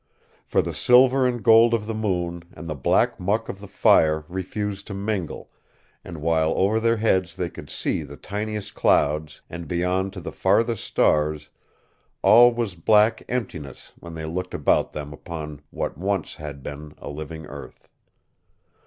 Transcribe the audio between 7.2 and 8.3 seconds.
they could see the